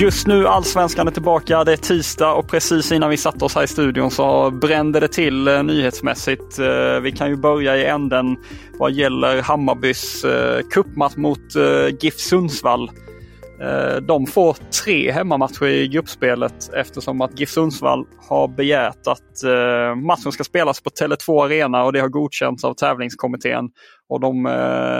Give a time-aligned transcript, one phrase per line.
[0.00, 1.64] Just nu Allsvenskan är tillbaka.
[1.64, 5.08] Det är tisdag och precis innan vi satte oss här i studion så brände det
[5.08, 6.58] till eh, nyhetsmässigt.
[6.58, 8.36] Eh, vi kan ju börja i änden
[8.78, 11.40] vad gäller Hammarbys eh, cupmatch mot
[12.00, 12.90] GIF Sundsvall.
[14.02, 19.42] De får tre hemmamatcher i gruppspelet eftersom att GIF Sundsvall har begärt att
[20.04, 23.70] matchen ska spelas på Tele2 Arena och det har godkänts av tävlingskommittén.
[24.08, 24.44] Och de,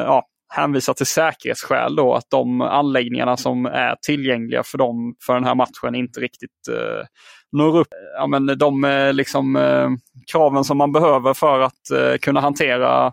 [0.07, 5.45] ja, hänvisar till säkerhetsskäl då att de anläggningarna som är tillgängliga för dem för den
[5.45, 7.07] här matchen inte riktigt eh,
[7.53, 9.89] når upp ja, men de eh, liksom, eh,
[10.33, 13.07] kraven som man behöver för att eh, kunna hantera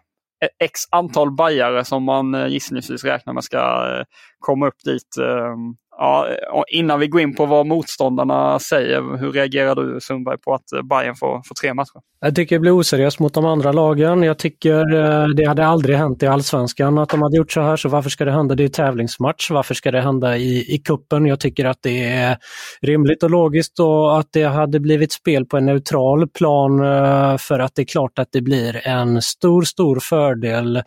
[0.44, 4.04] eh, x antal bajare som man eh, gissningsvis räknar med ska eh,
[4.40, 5.18] komma upp dit.
[5.22, 5.56] Eh,
[6.00, 6.28] Ja,
[6.68, 10.82] innan vi går in på vad motståndarna säger, hur reagerar du Sundberg på att eh,
[10.82, 12.02] Bayern får, får tre matcher?
[12.20, 14.24] Jag tycker det blir oseriöst mot de andra lagen.
[14.24, 17.76] Jag tycker eh, det hade aldrig hänt i allsvenskan att de hade gjort så här,
[17.76, 18.56] så varför ska det hända?
[18.56, 19.52] Det är tävlingsmatch.
[19.52, 21.26] Varför ska det hända i, i kuppen?
[21.26, 22.38] Jag tycker att det är
[22.82, 27.60] rimligt och logiskt och att det hade blivit spel på en neutral plan eh, för
[27.60, 30.84] att det är klart att det blir en stor, stor fördel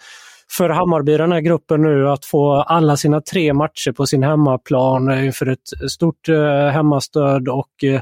[0.51, 5.25] för Hammarby, den här gruppen nu, att få alla sina tre matcher på sin hemmaplan
[5.25, 8.01] inför ett stort eh, hemmastöd och eh,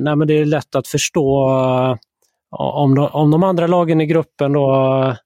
[0.00, 1.96] nej, men det är lätt att förstå eh,
[2.50, 5.16] om, de, om de andra lagen i gruppen då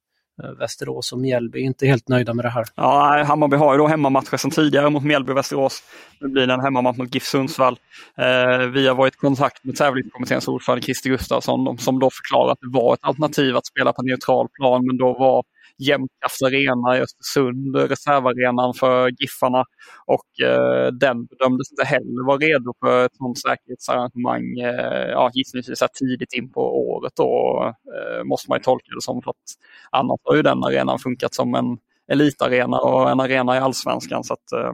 [0.44, 2.64] Eh, Västerås och Mjällby inte är helt nöjda med det här.
[2.74, 5.82] Ja, Hammarby har ju då hemmamatcher sedan tidigare mot Mjällby och Västerås.
[6.20, 7.78] Nu blir det en hemmamatch mot GIF Sundsvall.
[8.16, 12.60] Eh, vi har varit i kontakt med tävlingskommitténs ordförande Christer Gustafsson som då förklarade att
[12.60, 15.44] det var ett alternativ att spela på neutral plan men då var
[15.78, 19.64] Jämtkrafts Arena i Östersund, reservarenan för Giffarna.
[20.06, 25.82] Och eh, den bedömdes inte heller vara redo för ett sådant säkerhetsarrangemang eh, ja, gissningsvis
[25.98, 27.12] tidigt in på året.
[27.16, 27.30] Då
[27.96, 29.22] eh, måste man ju tolka det som.
[29.22, 29.48] För att
[29.90, 31.78] annars har ju den arenan funkat som en
[32.12, 34.24] elitarena och en arena i allsvenskan.
[34.24, 34.72] Så att, eh,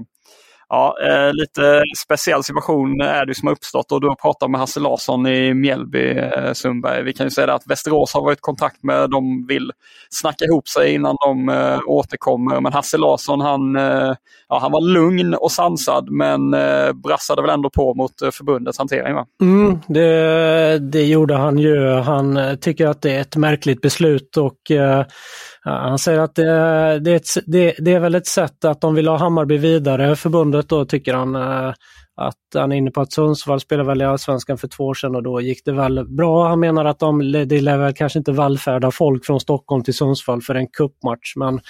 [0.68, 4.60] Ja, eh, lite speciell situation är det som har uppstått och du har pratat med
[4.60, 7.02] Hasse Larsson i Mjällby, eh, Sundberg.
[7.02, 9.72] Vi kan ju säga att Västerås har varit i kontakt med, de vill
[10.10, 12.60] snacka ihop sig innan de eh, återkommer.
[12.60, 14.14] Men Hasse Larsson han, eh,
[14.48, 18.78] ja, han var lugn och sansad men eh, brassade väl ändå på mot eh, förbundets
[18.78, 19.14] hantering.
[19.14, 19.26] Va?
[19.40, 21.88] Mm, det, det gjorde han ju.
[21.88, 24.70] Han tycker att det är ett märkligt beslut och
[25.64, 26.44] han säger att det,
[26.98, 30.16] det, är ett, det, det, är väl ett sätt att de vill ha Hammarby vidare.
[30.16, 31.74] Förbundet då tycker han eh,
[32.16, 35.16] att han är inne på att Sundsvall spelade väl i Allsvenskan för två år sedan
[35.16, 36.48] och då gick det väl bra.
[36.48, 40.42] Han menar att de, det lär väl kanske inte vallfärda folk från Stockholm till Sundsvall
[40.42, 41.60] för en kuppmatch men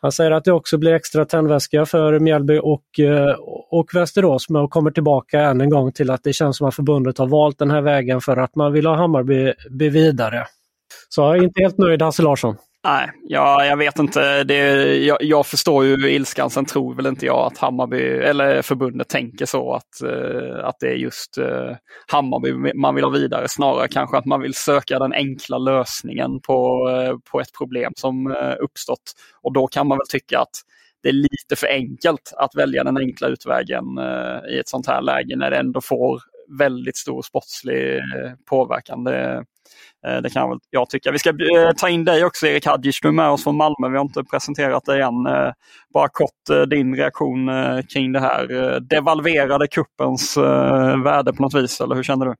[0.00, 3.34] han säger att det också blir extra tändväska för Mjällby och, eh,
[3.70, 7.18] och Västerås men kommer tillbaka än en gång till att det känns som att förbundet
[7.18, 10.46] har valt den här vägen för att man vill ha Hammarby vidare.
[11.08, 12.56] Så jag är inte helt nöjd Hasse Larsson.
[12.84, 14.44] Nej, jag, jag vet inte.
[14.44, 14.56] Det,
[14.96, 16.50] jag, jag, förstår ju ilskan.
[16.50, 20.86] Sen tror väl inte jag att Hammarby eller förbundet tänker så att, eh, att det
[20.86, 21.76] är just eh,
[22.06, 23.48] Hammarby man vill ha vidare.
[23.48, 28.34] Snarare kanske att man vill söka den enkla lösningen på, eh, på ett problem som
[28.60, 29.12] uppstått.
[29.42, 30.56] Och då kan man väl tycka att
[31.02, 33.84] det är lite för enkelt att välja den enkla utvägen
[34.50, 36.20] i ett sånt här läge när det ändå får
[36.58, 38.00] väldigt stor sportslig
[38.50, 39.04] påverkan.
[39.04, 39.44] Det,
[40.06, 41.12] Eh, det kan jag, väl, jag tycka.
[41.12, 43.88] Vi ska eh, ta in dig också Erik Hadjic, du är med oss från Malmö.
[43.88, 45.26] Vi har inte presenterat dig än.
[45.26, 45.52] Eh,
[45.94, 47.50] bara kort din reaktion
[47.92, 48.80] kring det här.
[48.80, 50.36] Devalverade kuppens
[51.04, 52.34] värde på något vis, eller hur känner du?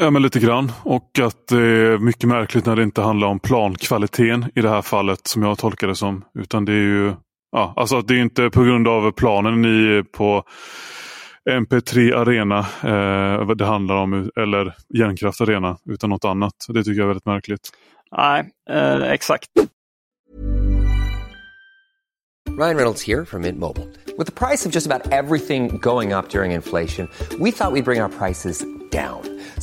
[0.00, 0.72] Ja, men lite grann.
[0.82, 4.82] Och att det är mycket märkligt när det inte handlar om plankvaliteten i det här
[4.82, 6.24] fallet som jag tolkar det som.
[6.38, 7.12] Utan det är ju
[7.52, 10.44] ja, alltså det är inte på grund av planen ni på
[11.50, 16.54] MP3 Arena eh, det handlar om, eller Järnkraft Arena, utan något annat.
[16.68, 17.70] Det tycker jag är väldigt märkligt.
[18.16, 19.50] Nej, eh, exakt.
[22.58, 23.86] Ryan Reynolds här från Mint Mobile.
[24.18, 27.82] Med priset på nästan allt som går upp under inflationen, trodde vi att vi skulle
[27.82, 28.54] bring våra priser
[28.92, 29.33] down.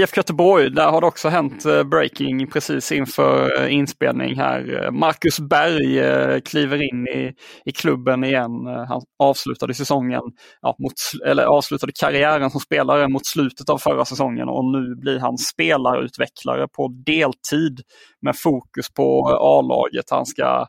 [0.00, 4.84] IFK Göteborg, där har det också hänt eh, breaking precis inför eh, inspelning här.
[4.84, 8.66] Eh, Marcus Berg kliver in i, i klubben igen.
[8.88, 10.22] Han avslutade säsongen,
[10.60, 10.92] ja, mot,
[11.26, 16.68] eller avslutade karriären som spelare mot slutet av förra säsongen och nu blir han spelarutvecklare
[16.68, 17.80] på deltid
[18.22, 20.10] med fokus på A-laget.
[20.10, 20.66] Han ska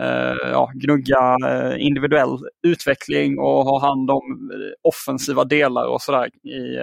[0.00, 4.50] Uh, ja, gnugga uh, individuell utveckling och ha hand om
[4.82, 6.78] offensiva delar och sådär i,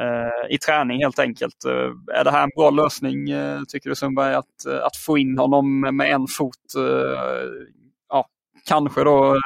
[0.00, 1.64] Eh, i träning helt enkelt.
[1.64, 5.38] Eh, är det här en bra lösning eh, tycker du Sundberg att, att få in
[5.38, 6.54] honom med en fot?
[8.08, 8.26] Ja,
[8.68, 9.36] kanske då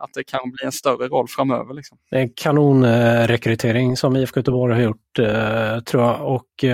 [0.00, 1.74] att det kan bli en större roll framöver.
[1.74, 1.98] Liksom.
[2.10, 4.96] Det är en kanonrekrytering som IFK Göteborg har gjort
[5.86, 6.64] tror jag och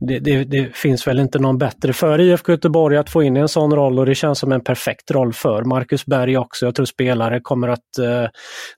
[0.00, 3.48] det, det, det, finns väl inte någon bättre för IFK Göteborg att få in en
[3.48, 6.66] sån roll och det känns som en perfekt roll för Marcus Berg också.
[6.66, 8.28] Jag tror spelare kommer att, eh,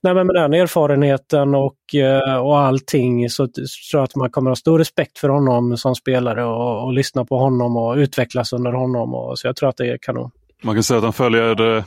[0.02, 4.50] nej men med den erfarenheten och, eh, och allting så tror jag att man kommer
[4.50, 8.52] att ha stor respekt för honom som spelare och, och lyssna på honom och utvecklas
[8.52, 9.14] under honom.
[9.14, 10.30] Och, så jag tror att det är kanon.
[10.62, 11.84] Man kan säga att han följer eh,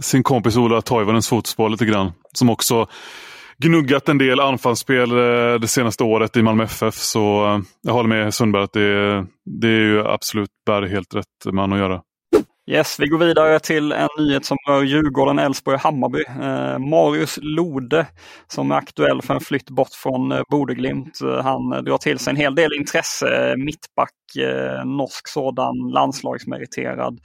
[0.00, 2.12] sin kompis Ola Toivonens fotspår lite grann.
[2.32, 2.86] Som också
[3.58, 6.94] gnuggat en del anfallsspel eh, det senaste året i Malmö FF.
[6.94, 9.26] Så eh, jag håller med Sundberg att det,
[9.60, 12.00] det är ju absolut Berg helt rätt man att göra.
[12.70, 16.24] Yes, vi går vidare till en nyhet som rör Djurgården, Elfsborg och Hammarby.
[16.42, 18.06] Eh, Marius Lode
[18.48, 21.20] som är aktuell för en flytt bort från eh, Bodeglimt.
[21.20, 23.50] Eh, han drar till sig en hel del intresse.
[23.50, 27.18] Eh, mittback, eh, norsk sådan, landslagsmeriterad.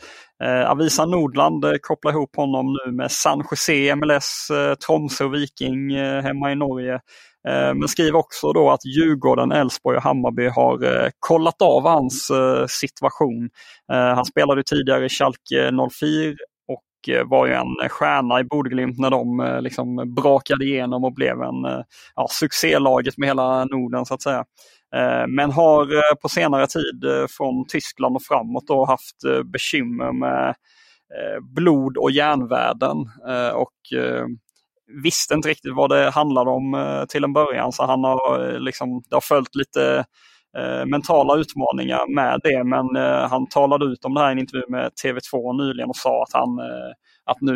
[0.44, 5.94] Eh, Avisa Nordland eh, kopplar ihop honom nu med San Jose, MLS, eh, och Viking
[5.94, 7.00] eh, hemma i Norge.
[7.48, 12.30] Eh, men skriver också då att Djurgården, Elfsborg och Hammarby har eh, kollat av hans
[12.30, 13.50] eh, situation.
[13.88, 16.36] Han spelade tidigare i Schalke 04
[16.68, 21.84] och var ju en stjärna i Bodeglimt när de liksom brakade igenom och blev en
[22.16, 24.46] ja, succélaget med hela Norden så att säga.
[25.28, 27.06] Men har på senare tid
[27.38, 30.56] från Tyskland och framåt då haft bekymmer med
[31.56, 32.98] blod och järnvärden
[33.54, 33.78] och
[35.04, 38.60] visste inte riktigt vad det handlade om eh, till en början så han har eh,
[38.60, 40.06] liksom, det har följt lite
[40.58, 44.40] eh, mentala utmaningar med det men eh, han talade ut om det här i en
[44.40, 46.92] intervju med TV2 nyligen och sa att han eh,
[47.30, 47.56] att nu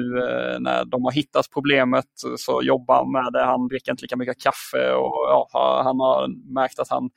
[0.60, 2.06] när de har hittat problemet
[2.38, 3.46] så jobbar han med det.
[3.46, 5.14] Han dricker inte lika mycket kaffe och
[5.54, 7.10] ja, han har märkt att han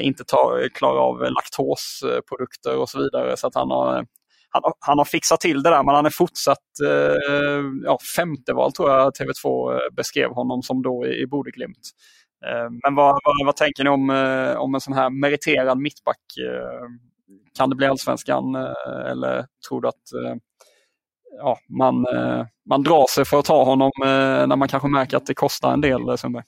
[0.00, 3.36] inte tar, klarar av laktosprodukter och så vidare.
[3.36, 4.06] Så att han har
[4.52, 8.72] han, han har fixat till det där men han är fortsatt eh, ja, femte val
[8.72, 11.90] tror jag TV2 eh, beskrev honom som då i, i Bodeglimt.
[12.46, 16.18] Eh, men vad, vad, vad, tänker ni om, eh, om en sån här meriterad mittback?
[16.48, 16.88] Eh,
[17.58, 20.36] kan det bli allsvenskan eh, eller tror du att eh,
[21.38, 25.26] ja, man, eh, man drar sig för att ta honom när man kanske märker att
[25.26, 26.44] det kostar en del Sundberg?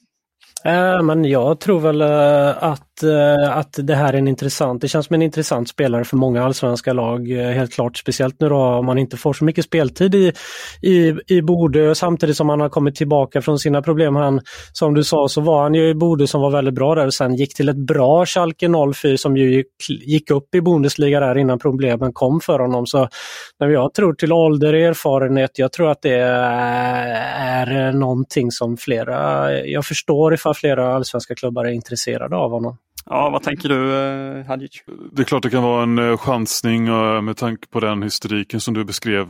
[0.63, 4.87] Eh, men jag tror väl eh, att, eh, att det här är en intressant, det
[4.87, 7.27] känns som en intressant spelare för många allsvenska lag.
[7.31, 10.31] Helt klart, speciellt nu då om man inte får så mycket speltid i,
[10.81, 14.15] i, i Bodö samtidigt som han har kommit tillbaka från sina problem.
[14.15, 14.41] Han,
[14.73, 17.13] som du sa så var han ju i Bodö som var väldigt bra där och
[17.13, 19.67] sen gick till ett bra Schalke 04 som ju gick,
[20.05, 22.85] gick upp i Bundesliga där innan problemen kom för honom.
[22.85, 23.07] Så
[23.59, 28.77] men jag tror till ålder, och erfarenhet, jag tror att det är, är någonting som
[28.77, 32.77] flera, jag förstår ifall flera allsvenska klubbar är intresserade av honom.
[33.05, 34.83] Ja, vad tänker du eh, Hadjic?
[35.11, 38.59] Det är klart det kan vara en eh, chansning eh, med tanke på den historiken
[38.61, 39.27] som du beskrev.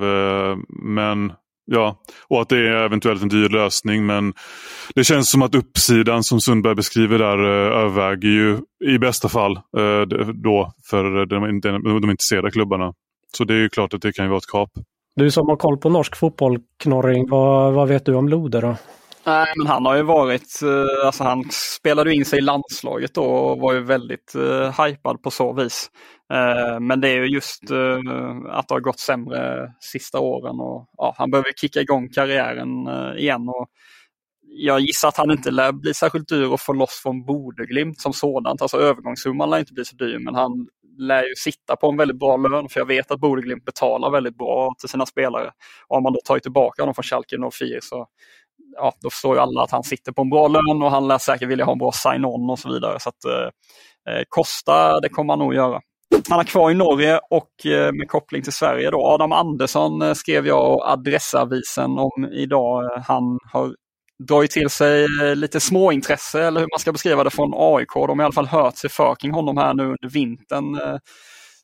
[0.68, 1.34] Men
[1.66, 4.06] ja, och att det är eventuellt en dyr lösning.
[4.06, 4.34] Men
[4.96, 9.60] det känns som att uppsidan som Sundberg beskriver där överväger ju i bästa fall
[10.34, 12.94] då för de, de, de intresserade klubbarna.
[13.38, 14.70] Så det är ju klart att det kan ju vara ett kap.
[15.16, 18.76] Du som har koll på norsk fotboll, Knorring, vad, vad vet du om Lode då?
[19.26, 23.24] Nej, men han har ju varit, eh, alltså han spelade in sig i landslaget då
[23.24, 25.92] och var ju väldigt uh, hypad på så vis.
[26.34, 28.00] Uh, men det är ju just uh,
[28.50, 33.18] att det har gått sämre sista åren och ja, han behöver kicka igång karriären uh,
[33.18, 33.50] igen.
[33.50, 33.68] Och
[34.42, 38.14] jag gissar att han inte lär bli särskilt dyr att få loss från Bodeglimt som
[38.14, 38.62] sådant.
[38.62, 40.68] Alltså övergångssumman lär inte bli så dyr men han
[40.98, 44.38] lär ju sitta på en väldigt bra lön för jag vet att Bodeglimt betalar väldigt
[44.38, 45.52] bra till sina spelare.
[45.88, 48.08] Och om man då tar tillbaka honom från Schalke 04 så
[48.76, 51.18] ja, då förstår ju alla att han sitter på en bra lön och han lär
[51.18, 53.00] säkert vilja ha en bra sign-on och så vidare.
[53.00, 55.82] Så att eh, eh Kosta, det kommer han nog göra.
[56.30, 59.06] Han är kvar i Norge och eh, med koppling till Sverige då.
[59.06, 63.02] Adam Andersson eh, skrev jag och Adressavisen om idag.
[63.08, 63.76] Han har
[64.28, 67.94] dragit till sig lite småintresse eller hur man ska beskriva det från AIK.
[67.94, 71.00] De har i alla fall hört sig för kring honom här nu under vintern.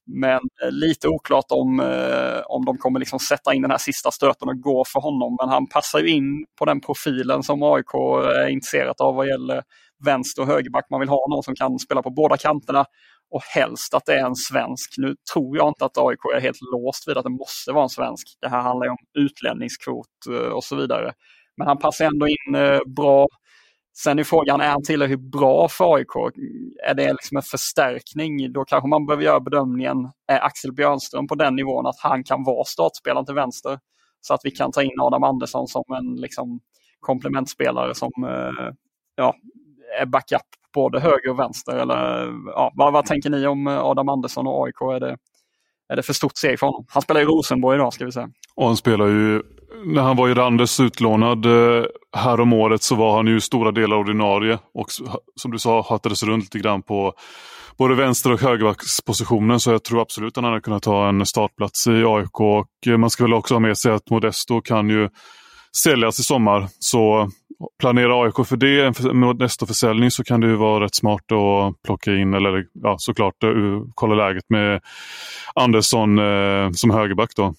[0.05, 4.11] Men eh, lite oklart om, eh, om de kommer liksom sätta in den här sista
[4.11, 5.37] stöten och gå för honom.
[5.39, 9.27] Men han passar ju in på den profilen som AIK eh, är intresserat av vad
[9.27, 9.63] gäller
[10.05, 10.85] vänster och högerback.
[10.89, 12.85] Man vill ha någon som kan spela på båda kanterna
[13.31, 14.93] och helst att det är en svensk.
[14.97, 17.89] Nu tror jag inte att AIK är helt låst vid att det måste vara en
[17.89, 18.27] svensk.
[18.41, 20.07] Det här handlar ju om utlänningskvot
[20.53, 21.13] och så vidare.
[21.57, 23.27] Men han passar ändå in bra.
[23.97, 26.35] Sen är frågan, är han tillräckligt bra för AIK?
[26.89, 28.53] Är det liksom en förstärkning?
[28.53, 32.43] Då kanske man behöver göra bedömningen, är Axel Björnström på den nivån att han kan
[32.43, 33.79] vara startspelaren till vänster?
[34.21, 36.59] Så att vi kan ta in Adam Andersson som en liksom,
[36.99, 38.73] komplementspelare som eh,
[39.15, 39.35] ja,
[40.01, 40.41] är backup
[40.73, 41.75] både höger och vänster.
[41.75, 44.81] Eller, ja, vad, vad tänker ni om eh, Adam Andersson och AIK?
[44.81, 45.17] Är det,
[45.89, 46.85] är det för stort steg för honom?
[46.89, 48.29] Han spelar i Rosenborg idag ska vi säga.
[48.55, 49.43] Och han spelar ju
[49.85, 51.85] när han var i Randers utlånad eh,
[52.17, 54.87] här om året så var han ju stora delar ordinarie och
[55.35, 57.13] som du sa hattades runt lite grann på
[57.77, 61.87] både vänster och högerbackspositionen så jag tror absolut att han hade kunnat ta en startplats
[61.87, 65.09] i AIK och eh, man ska väl också ha med sig att Modesto kan ju
[65.83, 66.67] säljas i sommar.
[66.79, 67.29] Så
[67.79, 72.15] planerar AIK för det, en Modesto-försäljning så kan det ju vara rätt smart att plocka
[72.15, 73.49] in, eller ja, såklart eh,
[73.95, 74.81] kolla läget med
[75.55, 77.53] Andersson eh, som högerback då.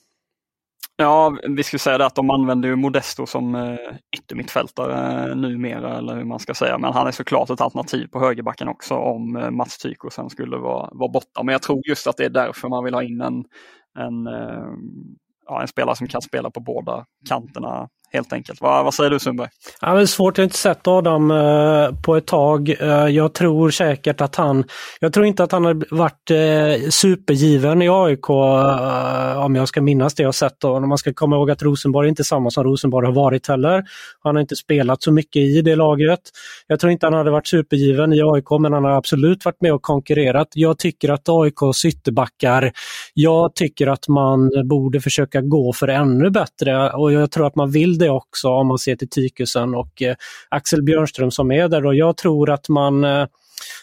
[1.02, 3.76] Ja, vi skulle säga det att de använder ju Modesto som eh,
[4.16, 6.78] yttermittfältare eh, numera, eller hur man ska säga.
[6.78, 10.56] Men han är såklart ett alternativ på högerbacken också om eh, Mats Tyko sen skulle
[10.56, 11.42] vara, vara borta.
[11.42, 13.44] Men jag tror just att det är därför man vill ha in en,
[13.98, 14.66] en, eh,
[15.46, 18.60] ja, en spelare som kan spela på båda kanterna helt enkelt.
[18.60, 19.48] Vad, vad säger du Sundberg?
[19.80, 22.68] Ja, det är svårt, jag har inte sett Adam eh, på ett tag.
[22.80, 24.64] Eh, jag tror säkert att han,
[25.00, 29.82] jag tror inte att han har varit eh, supergiven i AIK eh, om jag ska
[29.82, 30.64] minnas det jag sett.
[30.64, 33.84] Och Man ska komma ihåg att Rosenborg är inte samma som Rosenborg har varit heller.
[34.22, 36.20] Han har inte spelat så mycket i det laget.
[36.66, 39.72] Jag tror inte han hade varit supergiven i AIK men han har absolut varit med
[39.72, 40.48] och konkurrerat.
[40.54, 42.72] Jag tycker att AIKs ytterbackar,
[43.14, 47.70] jag tycker att man borde försöka gå för ännu bättre och jag tror att man
[47.70, 50.14] vill det också om man ser till Tykusen och eh,
[50.48, 51.86] Axel Björnström som är där.
[51.86, 53.26] Och jag tror att man eh,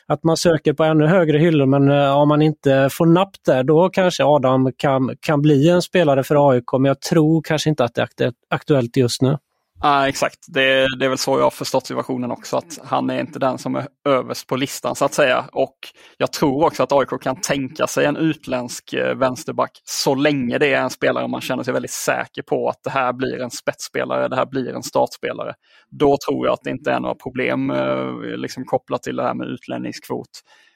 [0.08, 3.64] att man söker på ännu högre hyllor men eh, om man inte får napp där
[3.64, 7.84] då kanske Adam kan, kan bli en spelare för AIK men jag tror kanske inte
[7.84, 9.38] att det är aktuellt just nu.
[9.82, 10.40] Ja, exakt.
[10.48, 13.58] Det, det, är väl så jag har förstått situationen också, att han är inte den
[13.58, 15.46] som är överst på listan så att säga.
[15.52, 15.78] Och
[16.18, 20.74] jag tror också att AIK kan tänka sig en utländsk eh, vänsterback så länge det
[20.74, 24.28] är en spelare man känner sig väldigt säker på att det här blir en spetsspelare,
[24.28, 25.54] det här blir en startspelare.
[25.90, 29.34] Då tror jag att det inte är några problem eh, liksom kopplat till det här
[29.34, 30.30] med utlänningskvot.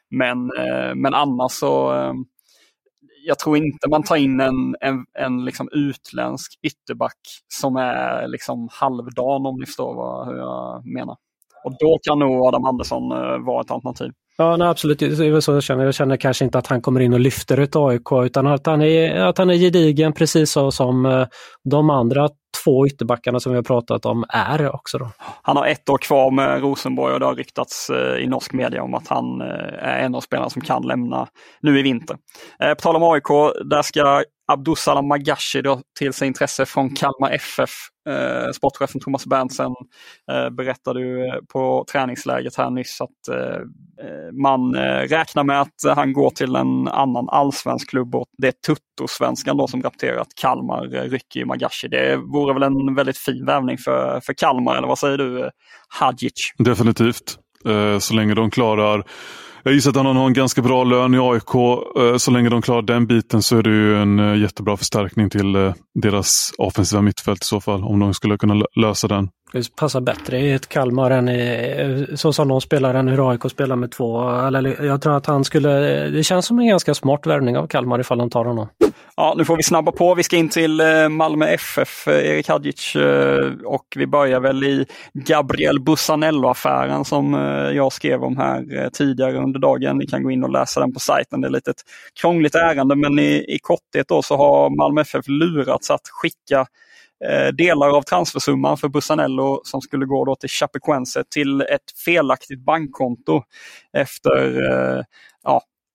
[0.09, 1.93] Men, eh, men annars så
[3.25, 7.19] jag tror inte man tar in en, en, en liksom utländsk ytterback
[7.53, 11.15] som är liksom halvdan om ni förstår vad, hur jag menar.
[11.65, 14.11] Och då kan nog Adam Andersson uh, vara ett alternativ.
[14.37, 14.99] Ja, nej, absolut.
[14.99, 15.85] Det är så jag känner.
[15.85, 18.81] Jag känner kanske inte att han kommer in och lyfter ett AIK utan att han
[18.81, 21.27] är, att han är gedigen precis så som eh,
[21.63, 22.29] de andra
[22.63, 24.97] två ytterbackarna som vi har pratat om är också.
[24.97, 25.09] Då.
[25.41, 28.83] Han har ett år kvar med Rosenborg och det har ryktats eh, i norsk media
[28.83, 29.47] om att han eh,
[29.79, 31.27] är en av spelarna som kan lämna
[31.61, 32.17] nu i vinter.
[32.59, 37.31] Eh, på tal om AIK, där ska Abdusalam Magashi drar till sig intresse från Kalmar
[37.31, 37.69] FF.
[38.09, 39.71] Eh, sportchefen Thomas Berntsen
[40.31, 43.55] eh, berättade ju eh, på träningsläget här nyss att eh,
[44.05, 48.47] eh, man eh, räknar med att han går till en annan allsvensk klubb och det
[48.47, 51.87] är Tuttosvenskan då som rapporterar att Kalmar eh, rycker i Magashi.
[51.87, 55.49] Det vore väl en väldigt fin värvning för, för Kalmar, eller vad säger du
[55.87, 56.53] Hadjic?
[56.57, 57.37] Definitivt.
[57.65, 59.03] Eh, så länge de klarar
[59.65, 61.55] jag gissar att han har en ganska bra lön i AIK.
[61.99, 65.29] Eh, så länge de klarar den biten så är det ju en eh, jättebra förstärkning
[65.29, 67.83] till eh, deras offensiva mittfält i så fall.
[67.83, 69.29] Om de skulle kunna lösa den.
[69.53, 73.51] Det passar bättre i ett Kalmar än i, så som de spelar än hur AIK
[73.51, 74.29] spelar med två.
[74.29, 75.69] Eller, jag tror att han skulle,
[76.09, 78.67] det känns som en ganska smart värvning av Kalmar ifall de tar honom.
[79.15, 80.15] Ja, nu får vi snabba på.
[80.15, 84.63] Vi ska in till eh, Malmö FF, eh, Erik Hadjic, eh, och vi börjar väl
[84.63, 87.33] i Gabriel Bussanello-affären som
[87.73, 89.97] jag skrev om här tidigare under dagen.
[89.97, 91.41] Ni kan gå in och läsa den på sajten.
[91.41, 91.81] Det är lite ett
[92.21, 96.65] krångligt ärende, men i, i korthet då så har Malmö FF lurats att skicka
[97.53, 103.41] delar av transfersumman för Bussanello som skulle gå då till Chapecoense till ett felaktigt bankkonto
[103.97, 105.03] efter eh,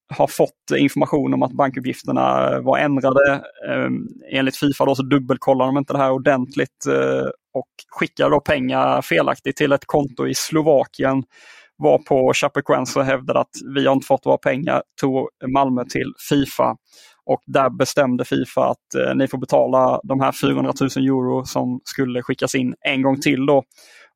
[0.09, 3.43] har fått information om att bankuppgifterna eh, var ändrade.
[3.69, 8.41] Ehm, enligt Fifa då så dubbelkollar de inte det här ordentligt eh, och skickar då
[8.41, 11.23] pengar felaktigt till ett konto i Slovakien
[11.77, 16.13] var på Chapecoense och hävdade att vi har inte fått våra pengar, tog Malmö till
[16.29, 16.77] Fifa
[17.27, 21.81] och där bestämde Fifa att eh, ni får betala de här 400 000 euro som
[21.85, 23.47] skulle skickas in en gång till.
[23.47, 23.63] Då.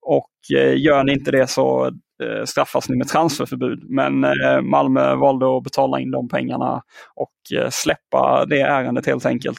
[0.07, 1.91] Och eh, gör ni inte det så
[2.23, 3.91] Eh, straffas ni med transferförbud.
[3.91, 6.83] Men eh, Malmö valde att betala in de pengarna
[7.15, 9.59] och eh, släppa det ärendet helt enkelt.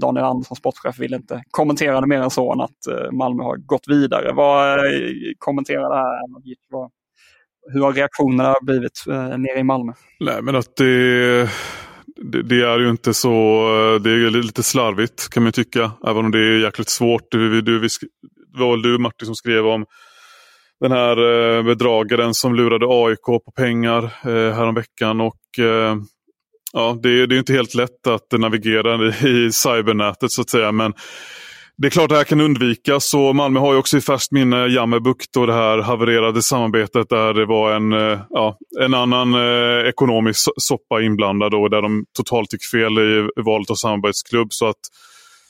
[0.00, 3.88] Daniel Andersson, sportchef, ville inte kommentera det mer än så än att Malmö har gått
[3.88, 4.32] vidare.
[4.32, 4.80] Vad
[5.38, 6.24] kommenterar det här?
[7.72, 9.04] hur har reaktionerna blivit
[9.38, 9.92] nere i Malmö?
[10.20, 11.48] Nej men att det
[12.16, 13.28] det, det, är ju inte så,
[14.04, 15.92] det är lite slarvigt kan man tycka.
[16.06, 17.22] Även om det är jäkligt svårt.
[17.30, 17.88] Du, du, vi,
[18.54, 19.86] det var väl du Martin som skrev om
[20.84, 21.16] den här
[21.56, 25.20] eh, bedragaren som lurade AIK på pengar eh, häromveckan.
[25.20, 25.96] Och, eh,
[26.72, 30.72] ja, det, det är inte helt lätt att navigera i, cybernätet så att säga.
[30.72, 30.92] Men
[31.76, 34.32] det är klart att det här kan undvikas och Malmö har ju också i färskt
[34.32, 37.92] minne Jammerbukt och det här havererade samarbetet där det var en,
[38.30, 43.70] ja, en annan eh, ekonomisk soppa inblandad och där de totalt gick fel i valet
[43.70, 44.52] av samarbetsklubb.
[44.52, 44.80] Så att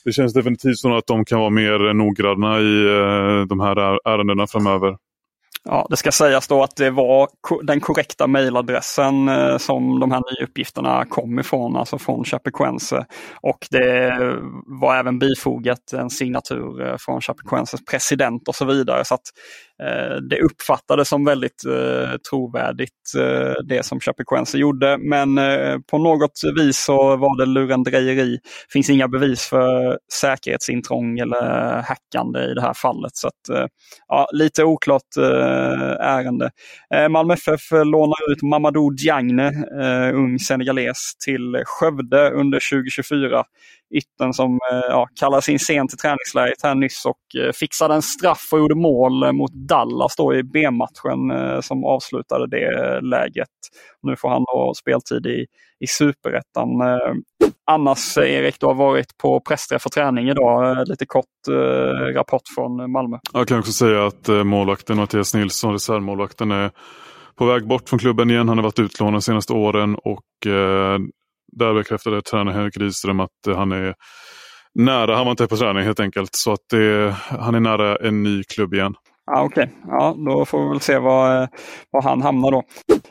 [0.05, 3.77] det känns definitivt som att de kan vara mer noggranna i eh, de här
[4.09, 5.04] ärendena framöver.
[5.67, 7.29] Ja, det ska sägas då att det var
[7.63, 13.05] den korrekta mejladressen eh, som de här nya uppgifterna kom ifrån, alltså från Chapecoense.
[13.41, 14.17] Och det
[14.65, 19.05] var även bifogat en signatur eh, från Chapecoenses president och så vidare.
[19.05, 19.21] Så att
[19.83, 25.97] Eh, det uppfattades som väldigt eh, trovärdigt eh, det som Chapecoense gjorde men eh, på
[25.97, 28.31] något vis så var det lurendrejeri.
[28.31, 33.15] Det finns inga bevis för säkerhetsintrång eller hackande i det här fallet.
[33.15, 33.65] Så att, eh,
[34.07, 35.17] ja, Lite oklart
[35.99, 36.51] ärende.
[37.09, 39.51] Malmö FF lånar ut Mamadou Diagne,
[40.13, 43.43] ung senegales, till Skövde under 2024
[43.93, 48.01] ytten som eh, ja, kallades in sent till träningsläget här nyss och eh, fixade en
[48.01, 53.49] straff och gjorde mål eh, mot Dallas då i B-matchen som avslutade det läget.
[54.01, 55.45] Nu får han då speltid i,
[55.79, 56.69] i superettan.
[57.71, 60.87] Annars Erik, du har varit på pressträff och träning idag.
[60.87, 61.25] Lite kort
[62.13, 63.17] rapport från Malmö.
[63.33, 66.71] Jag kan också säga att målvakten Mattias Nilsson, reservmålvakten, är
[67.35, 68.49] på väg bort från klubben igen.
[68.49, 70.47] Han har varit utlånad de senaste åren och
[71.51, 73.95] där bekräftade tränare Henrik Rydström att eh, han är
[74.79, 78.23] nära, han var inte på träning helt enkelt, så att det, han är nära en
[78.23, 78.93] ny klubb igen.
[79.27, 79.75] Ja, Okej, okay.
[79.87, 81.47] ja, då får vi väl se var, eh,
[81.91, 82.63] var han hamnar då.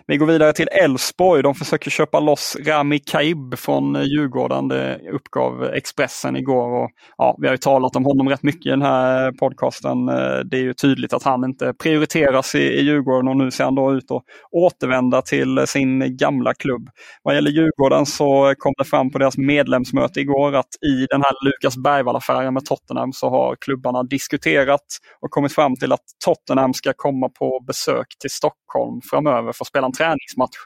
[0.07, 1.43] Vi går vidare till Elfsborg.
[1.43, 4.69] De försöker köpa loss Rami Kaib från eh, Djurgården.
[4.69, 6.85] Det uppgav Expressen igår.
[6.85, 10.09] Och, ja, vi har ju talat om honom rätt mycket i den här podcasten.
[10.09, 13.65] Eh, det är ju tydligt att han inte prioriteras i, i Djurgården och nu ser
[13.65, 16.89] han då ut att återvända till sin gamla klubb.
[17.23, 21.45] Vad gäller Djurgården så kom det fram på deras medlemsmöte igår att i den här
[21.45, 24.85] Lukas Bergvall-affären med Tottenham så har klubbarna diskuterat
[25.21, 29.69] och kommit fram till att Tottenham ska komma på besök till Stockholm framöver för att
[29.69, 30.57] spela en träningsmatch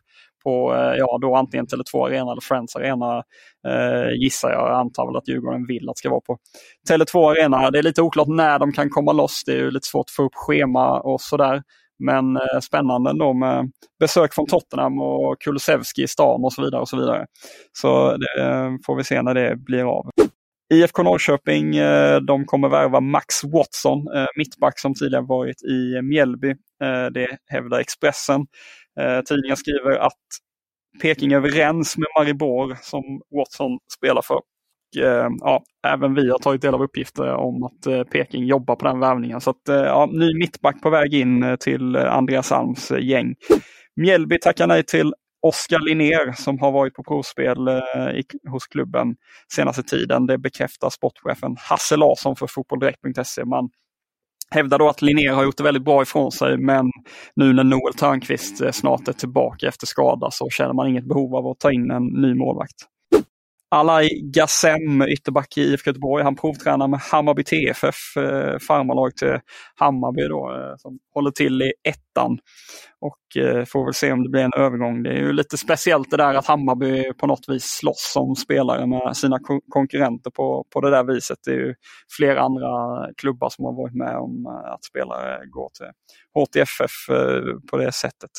[0.44, 3.22] på eh, ja, då antingen Tele2 Arena eller Friends Arena
[3.68, 4.70] eh, gissar jag.
[4.70, 6.38] Jag antar väl att Djurgården vill att det ska vara på
[6.90, 7.70] Tele2 Arena.
[7.70, 9.42] Det är lite oklart när de kan komma loss.
[9.46, 11.62] Det är lite svårt att få upp schema och sådär.
[11.98, 13.70] Men eh, spännande ändå med
[14.01, 16.81] besök från Tottenham och Kulusevski i stan och så vidare.
[16.81, 17.27] och Så vidare.
[17.72, 20.11] Så det eh, får vi se när det blir av.
[20.74, 26.50] IFK Norrköping, eh, de kommer värva Max Watson, eh, mittback som tidigare varit i Mjällby.
[26.83, 28.46] Eh, det hävdar Expressen.
[29.28, 30.12] Tidningen skriver att
[31.02, 33.02] Peking är överens med Maribor som
[33.37, 34.40] Watson spelar för.
[35.40, 39.40] Ja, även vi har tagit del av uppgifter om att Peking jobbar på den värvningen.
[39.40, 43.35] Så att, ja, ny mittback på väg in till Andreas Alms gäng.
[43.96, 49.16] Mjällby tackar nej till Oskar Linnér som har varit på provspel eh, i, hos klubben
[49.53, 50.27] senaste tiden.
[50.27, 53.44] Det bekräftar sportchefen Hasse Larsson för fotbolldirekt.se.
[53.44, 53.70] Man
[54.51, 56.90] hävdar då att Linnér har gjort det väldigt bra ifrån sig men
[57.37, 61.35] nu när Noel Törnqvist eh, snart är tillbaka efter skada så känner man inget behov
[61.37, 62.87] av att ta in en ny målvakt.
[63.70, 69.38] Alai Gassem, ytterback i IFK Göteborg, han provtränar med Hammarby TFF, eh, farmarlag till
[69.74, 72.38] Hammarby då, eh, som håller till i ettan.
[73.00, 75.02] Och eh, får väl se om det blir en övergång.
[75.02, 78.87] Det är ju lite speciellt det där att Hammarby på något vis slåss som spelare
[78.87, 81.38] med sina konkurrenter på, på det där viset.
[81.44, 81.74] Det är ju
[82.16, 82.68] flera andra
[83.16, 85.90] klubbar som har varit med om eh, att spelare går till
[86.35, 88.31] HTFF eh, på det sättet.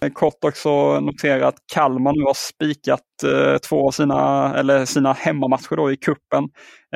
[0.00, 5.12] Eh, kort också notera att Kalmar nu har spikat eh, två av sina, eller sina
[5.12, 6.44] hemmamatcher då i kuppen.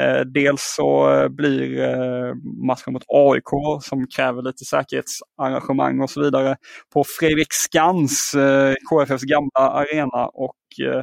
[0.01, 2.35] Eh, dels så eh, blir eh,
[2.69, 6.57] matchen mot AIK som kräver lite säkerhetsarrangemang och så vidare
[6.93, 11.03] på Fredriksskans, eh, KFFs gamla arena och eh,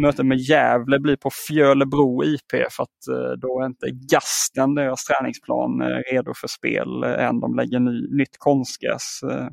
[0.00, 5.04] mötet med Gävle blir på Fjölebro IP för att eh, då är inte Gasten, deras
[5.04, 7.40] träningsplan, eh, redo för spel eh, än.
[7.40, 9.48] De lägger ny, nytt konstgräs eh,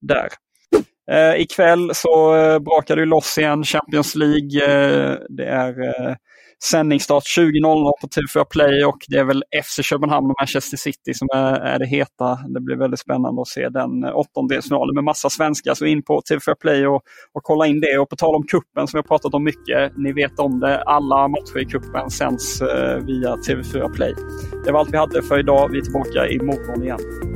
[0.00, 0.28] där.
[1.12, 4.64] Eh, ikväll så eh, brakar det loss igen, Champions League.
[4.64, 6.14] Eh, det är eh,
[6.64, 11.28] sändningsstart 20.00 på TV4 Play och det är väl FC Köpenhamn och Manchester City som
[11.34, 12.38] är, är det heta.
[12.48, 15.74] Det blir väldigt spännande att se den eh, åttondelsfinalen med massa svenskar.
[15.74, 17.98] Så in på TV4 Play och, och kolla in det.
[17.98, 20.82] Och på tal om kuppen som vi har pratat om mycket, ni vet om det,
[20.82, 24.14] alla matcher i kuppen sänds eh, via TV4 Play.
[24.64, 25.68] Det var allt vi hade för idag.
[25.68, 27.35] Vi är tillbaka imorgon igen.